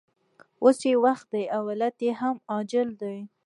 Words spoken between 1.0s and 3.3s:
وخت دی او علت یې هم عاجل دی